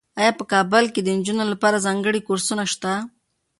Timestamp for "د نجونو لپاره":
1.03-1.83